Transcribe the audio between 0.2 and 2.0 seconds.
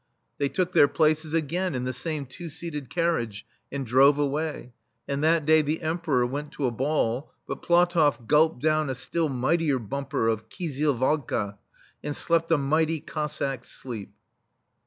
They took their places again in the